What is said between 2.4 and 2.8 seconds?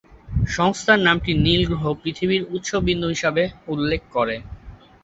উৎস